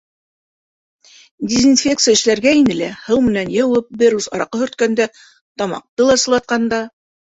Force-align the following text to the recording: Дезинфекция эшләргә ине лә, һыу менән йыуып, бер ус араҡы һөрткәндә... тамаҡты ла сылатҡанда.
Дезинфекция 1.51 2.15
эшләргә 2.19 2.55
ине 2.63 2.79
лә, 2.81 2.89
һыу 3.05 3.23
менән 3.29 3.55
йыуып, 3.61 3.95
бер 4.03 4.21
ус 4.23 4.33
араҡы 4.35 4.67
һөрткәндә... 4.67 5.13
тамаҡты 5.65 6.13
ла 6.13 6.23
сылатҡанда. 6.29 6.87